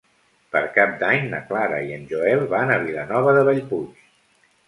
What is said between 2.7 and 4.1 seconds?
a Vilanova de Bellpuig.